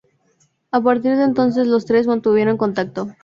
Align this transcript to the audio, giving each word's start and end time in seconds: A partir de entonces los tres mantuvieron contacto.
A 0.71 0.81
partir 0.81 1.15
de 1.15 1.25
entonces 1.25 1.67
los 1.67 1.85
tres 1.85 2.07
mantuvieron 2.07 2.57
contacto. 2.57 3.13